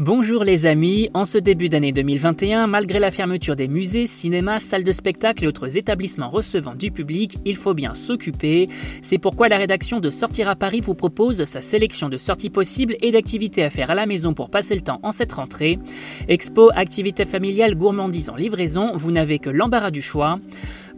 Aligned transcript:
Bonjour 0.00 0.42
les 0.42 0.66
amis, 0.66 1.08
en 1.14 1.24
ce 1.24 1.38
début 1.38 1.68
d'année 1.68 1.92
2021, 1.92 2.66
malgré 2.66 2.98
la 2.98 3.12
fermeture 3.12 3.54
des 3.54 3.68
musées, 3.68 4.08
cinémas, 4.08 4.58
salles 4.58 4.82
de 4.82 4.90
spectacle 4.90 5.44
et 5.44 5.46
autres 5.46 5.78
établissements 5.78 6.30
recevant 6.30 6.74
du 6.74 6.90
public, 6.90 7.38
il 7.44 7.54
faut 7.54 7.74
bien 7.74 7.94
s'occuper. 7.94 8.68
C'est 9.02 9.18
pourquoi 9.18 9.48
la 9.48 9.56
rédaction 9.56 10.00
de 10.00 10.10
Sortir 10.10 10.48
à 10.48 10.56
Paris 10.56 10.80
vous 10.80 10.96
propose 10.96 11.44
sa 11.44 11.62
sélection 11.62 12.08
de 12.08 12.16
sorties 12.16 12.50
possibles 12.50 12.96
et 13.02 13.12
d'activités 13.12 13.62
à 13.62 13.70
faire 13.70 13.92
à 13.92 13.94
la 13.94 14.06
maison 14.06 14.34
pour 14.34 14.50
passer 14.50 14.74
le 14.74 14.80
temps 14.80 14.98
en 15.04 15.12
cette 15.12 15.32
rentrée. 15.32 15.78
Expo, 16.26 16.70
activités 16.74 17.24
familiales, 17.24 17.76
gourmandise 17.76 18.30
en 18.30 18.34
livraison, 18.34 18.96
vous 18.96 19.12
n'avez 19.12 19.38
que 19.38 19.48
l'embarras 19.48 19.92
du 19.92 20.02
choix. 20.02 20.40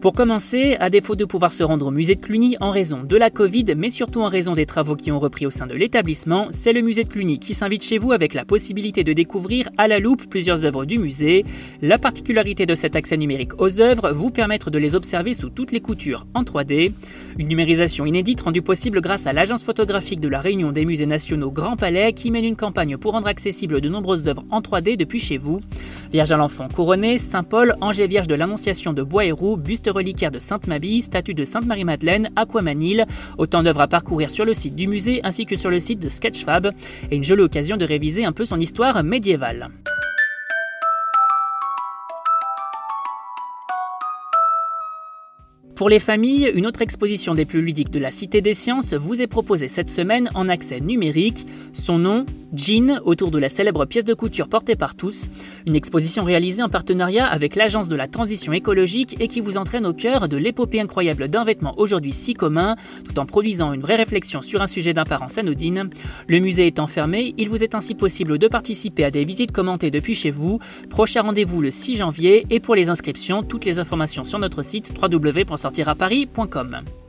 Pour 0.01 0.13
commencer, 0.13 0.77
à 0.79 0.91
défaut 0.91 1.17
de 1.17 1.25
pouvoir 1.25 1.53
se 1.53 1.65
rendre 1.65 1.87
au 1.87 1.91
musée 1.91 2.17
de 2.17 2.21
Cluny 2.21 2.57
en 2.61 2.71
raison 2.71 3.03
de 3.03 3.17
la 3.17 3.31
Covid, 3.31 3.65
mais 3.77 3.89
surtout 3.89 4.21
en 4.21 4.29
raison 4.29 4.53
des 4.53 4.67
travaux 4.67 4.95
qui 4.95 5.11
ont 5.11 5.19
repris 5.19 5.47
au 5.47 5.51
sein 5.51 5.67
de 5.67 5.75
l'établissement, 5.75 6.49
c'est 6.51 6.75
le 6.75 6.83
musée 6.83 7.05
de 7.05 7.09
Cluny 7.09 7.39
qui 7.39 7.55
s'invite 7.55 7.83
chez 7.83 7.97
vous 7.97 8.13
avec 8.13 8.35
la 8.35 8.45
possibilité 8.45 9.05
de 9.05 9.15
découvrir 9.15 9.71
à 9.79 9.89
la 9.89 9.99
loupe 9.99 10.29
plusieurs 10.29 10.67
œuvres 10.67 10.85
du 10.85 10.99
musée. 10.99 11.47
La 11.81 11.99
particularité 11.99 12.67
de 12.67 12.75
cet 12.75 12.95
accès 12.95 13.17
numérique 13.17 13.59
aux 13.59 13.81
œuvres 13.81 14.13
vous 14.13 14.31
permettre 14.31 14.71
de 14.71 14.79
les 14.79 14.95
observer 14.95 15.33
sous 15.33 15.49
toutes 15.49 15.73
les 15.73 15.81
coutures 15.81 16.27
en 16.35 16.43
3D. 16.43 16.93
Une 17.39 17.49
numérisation 17.49 18.05
inédite 18.05 18.43
rendue 18.43 18.63
possible 18.63 19.01
grâce 19.01 19.27
à 19.27 19.33
l'agence 19.33 19.65
photographique 19.65 20.21
de 20.21 20.29
la 20.29 20.41
Réunion 20.41 20.73
des 20.73 20.85
musées 20.85 21.07
nationaux 21.07 21.51
Grand 21.51 21.77
Palais 21.77 22.13
qui 22.13 22.31
mène 22.31 22.45
une 22.45 22.57
campagne 22.57 22.99
pour 22.99 23.13
rendre 23.13 23.29
accessibles 23.29 23.81
de 23.81 23.89
nombreuses 23.89 24.29
œuvres 24.29 24.45
en 24.51 24.61
3D 24.61 24.97
depuis 24.97 25.21
chez 25.21 25.39
vous. 25.39 25.61
Vierge 26.13 26.33
à 26.33 26.37
l'enfant 26.37 26.69
couronné, 26.69 27.19
Saint-Paul, 27.19 27.75
Angers 27.81 28.07
Vierge 28.07 28.29
de 28.29 28.35
l'Annonciation 28.35 28.93
de 28.93 29.03
Bois-Héroux, 29.03 29.57
buste 29.57 29.86
reliquaire 29.91 30.31
de 30.31 30.39
Sainte-Mabille, 30.39 31.03
statue 31.03 31.35
de 31.35 31.45
Sainte-Marie-Madeleine, 31.45 32.31
Aquamanil, 32.37 33.07
autant 33.39 33.63
d'œuvres 33.63 33.83
à 33.83 33.89
parcourir 33.89 34.31
sur 34.31 34.45
le 34.45 34.55
site 34.55 34.77
du 34.77 34.87
musée 34.87 35.21
ainsi 35.25 35.47
que 35.47 35.57
sur 35.57 35.71
le 35.71 35.79
site 35.79 36.01
de 36.01 36.09
Sketchfab, 36.09 36.73
et 37.11 37.17
une 37.17 37.25
jolie 37.25 37.43
occasion 37.43 37.77
de 37.77 37.85
réviser 37.85 38.25
un 38.25 38.33
peu 38.33 38.45
son 38.45 38.61
histoire 38.61 39.03
médiévale. 39.03 39.71
Pour 45.77 45.91
les 45.91 45.99
familles, 45.99 46.51
une 46.55 46.67
autre 46.67 46.81
exposition 46.81 47.35
des 47.35 47.45
plus 47.45 47.61
ludiques 47.61 47.91
de 47.91 47.99
la 47.99 48.11
Cité 48.11 48.41
des 48.41 48.55
Sciences 48.55 48.95
vous 48.95 49.21
est 49.21 49.27
proposée 49.27 49.69
cette 49.69 49.91
semaine 49.91 50.31
en 50.35 50.49
accès 50.49 50.81
numérique. 50.81 51.47
Son 51.75 51.99
nom, 51.99 52.25
Jean, 52.55 52.99
autour 53.05 53.31
de 53.31 53.39
la 53.39 53.51
célèbre 53.51 53.85
pièce 53.85 54.07
de 54.07 54.15
couture 54.15 54.49
portée 54.49 54.75
par 54.75 54.95
tous. 54.95 55.29
Une 55.67 55.77
exposition 55.77 56.25
réalisée 56.25 56.63
en 56.63 56.71
partenariat 56.71 57.27
avec 57.27 57.57
l'Agence 57.57 57.89
de 57.89 57.97
la 57.97 58.07
transition 58.07 58.55
écologique 58.55 59.17
et 59.21 59.29
qui 59.29 59.43
vous 59.43 59.59
entraîne 59.59 59.85
au 59.85 59.93
cœur 59.93 60.29
de 60.29 60.39
l'épopée 60.39 60.81
incroyable 60.81 61.29
d'un 61.29 61.45
vêtement 61.45 61.75
aujourd'hui 61.79 62.13
si 62.13 62.33
commun, 62.33 62.77
tout 63.05 63.19
en 63.19 63.27
produisant 63.27 63.75
une 63.75 63.83
vraie 63.83 63.97
réflexion 63.97 64.41
sur 64.41 64.63
un 64.63 64.67
sujet 64.67 64.95
d'apparence 64.95 65.37
anodine. 65.37 65.91
Le 66.27 66.39
musée 66.39 66.69
étant 66.69 66.87
fermé, 66.87 67.35
il 67.37 67.51
vous 67.51 67.63
est 67.63 67.75
ainsi 67.75 67.95
possible 67.95 68.39
de 68.39 68.49
participer 68.49 69.05
à 69.05 69.11
des 69.11 69.27
visites 69.27 69.53
commentées 69.53 69.91
depuis 69.91 70.15
chez 70.15 70.31
vous. 70.31 70.59
Prochain 70.89 71.21
rendez-vous 71.21 71.61
le 71.61 71.71
6 71.71 71.97
janvier 71.97 72.47
et 72.49 72.61
pour 72.61 72.75
les 72.75 72.89
inscriptions, 72.89 73.43
toutes 73.43 73.67
les 73.67 73.79
informations 73.79 74.25
sur 74.25 74.39
notre 74.39 74.63
site 74.63 74.95
www 75.03 75.45
sortiraparis.com. 75.67 77.06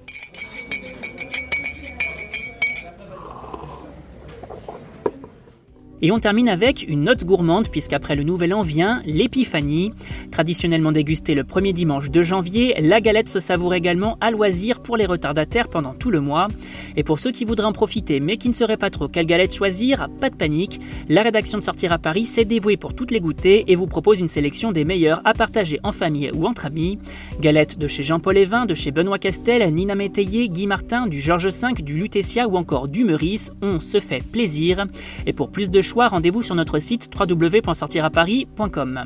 Et 6.02 6.12
on 6.12 6.20
termine 6.20 6.48
avec 6.48 6.88
une 6.88 7.04
note 7.04 7.26
gourmande 7.26 7.70
puisqu'après 7.70 8.16
le 8.16 8.24
nouvel 8.24 8.54
an 8.54 8.62
vient 8.62 9.02
l'épiphanie. 9.06 9.94
Traditionnellement 10.32 10.92
dégustée 10.92 11.34
le 11.34 11.44
premier 11.44 11.74
dimanche 11.74 12.12
de 12.12 12.22
janvier, 12.22 12.76
la 12.80 13.02
galette 13.02 13.30
se 13.30 13.40
savoure 13.40 13.74
également 13.74 14.18
à 14.22 14.30
loisir 14.30 14.84
pour 14.84 14.96
les 14.96 15.08
retardataires 15.08 15.70
pendant 15.70 15.94
tout 15.94 16.12
le 16.12 16.22
mois. 16.22 16.50
Et 16.96 17.04
pour 17.04 17.20
ceux 17.20 17.32
qui 17.32 17.46
voudraient 17.46 17.66
en 17.66 17.74
profiter 17.74 18.20
mais 18.20 18.38
qui 18.38 18.50
ne 18.50 18.54
sauraient 18.54 18.78
pas 18.78 18.92
trop 18.92 19.08
quelle 19.08 19.26
galette 19.26 19.56
choisir, 19.56 20.08
pas 20.22 20.30
de 20.30 20.36
panique. 20.36 20.80
La 21.10 21.24
rédaction 21.24 21.58
de 21.58 21.64
Sortir 21.64 21.92
à 21.92 21.98
Paris 21.98 22.26
s'est 22.26 22.46
dévouée 22.46 22.78
pour 22.78 22.94
toutes 22.94 23.12
les 23.12 23.20
goûter 23.20 23.64
et 23.68 23.76
vous 23.76 23.88
propose 23.88 24.20
une 24.20 24.28
sélection 24.28 24.72
des 24.72 24.86
meilleures 24.86 25.22
à 25.26 25.34
partager 25.34 25.80
en 25.84 25.92
famille 25.92 26.30
ou 26.34 26.46
entre 26.46 26.68
amis. 26.68 27.00
Galettes 27.42 27.80
de 27.80 27.88
chez 27.88 28.04
Jean-Paul 28.04 28.38
Evin, 28.38 28.66
de 28.66 28.76
chez 28.76 28.92
Benoît 28.92 29.20
Castel, 29.20 29.74
Nina 29.74 29.96
Métayer, 29.96 30.48
Guy 30.48 30.68
Martin, 30.68 31.08
du 31.08 31.20
Georges 31.20 31.48
V, 31.48 31.82
du 31.82 31.96
Lutetia 31.96 32.48
ou 32.48 32.56
encore 32.56 32.88
du 32.88 33.04
Meurice, 33.04 33.52
on 33.62 33.80
se 33.80 34.00
fait 34.00 34.24
plaisir. 34.24 34.86
Et 35.26 35.34
pour 35.34 35.50
plus 35.50 35.72
de 35.72 35.82
choix, 35.88 36.08
rendez-vous 36.10 36.44
sur 36.44 36.54
notre 36.54 36.78
site 36.80 37.10
www.sortiraparis.com. 37.18 39.06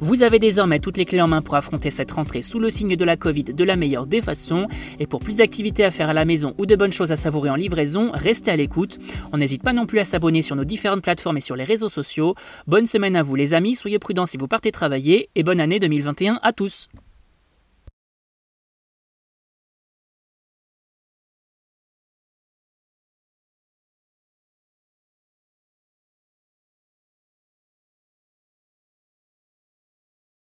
Vous 0.00 0.22
avez 0.22 0.38
désormais 0.38 0.78
toutes 0.78 0.98
les 0.98 1.04
clés 1.04 1.20
en 1.20 1.28
main 1.28 1.42
pour 1.42 1.54
affronter 1.54 1.90
cette 1.90 2.12
rentrée 2.12 2.42
sous 2.42 2.58
le 2.58 2.70
signe 2.70 2.96
de 2.96 3.04
la 3.04 3.16
Covid 3.16 3.44
de 3.44 3.64
la 3.64 3.76
meilleure 3.76 4.06
des 4.06 4.20
façons. 4.20 4.68
Et 5.00 5.06
pour 5.06 5.20
plus 5.20 5.36
d'activités 5.36 5.84
à 5.84 5.90
faire 5.90 6.08
à 6.08 6.14
la 6.14 6.24
maison 6.24 6.54
ou 6.58 6.66
de 6.66 6.76
bonnes 6.76 6.92
choses 6.92 7.12
à 7.12 7.16
savourer 7.16 7.50
en 7.50 7.56
livraison, 7.56 8.10
restez 8.14 8.50
à 8.50 8.56
l'écoute. 8.56 8.98
On 9.32 9.38
n'hésite 9.38 9.62
pas 9.62 9.72
non 9.72 9.86
plus 9.86 9.98
à 9.98 10.04
s'abonner 10.04 10.42
sur 10.42 10.56
nos 10.56 10.64
différentes 10.64 11.02
plateformes 11.02 11.38
et 11.38 11.42
sur 11.42 11.56
les 11.56 11.64
réseaux 11.64 11.88
sociaux. 11.88 12.34
Bonne 12.66 12.86
semaine 12.86 13.16
à 13.16 13.22
vous 13.22 13.34
les 13.34 13.54
amis, 13.54 13.74
soyez 13.74 13.98
prudents 13.98 14.26
si 14.26 14.36
vous 14.36 14.48
partez 14.48 14.70
travailler 14.70 15.30
et 15.34 15.42
bonne 15.42 15.60
année 15.60 15.80
2021 15.80 16.40
à 16.42 16.52
tous. 16.52 16.88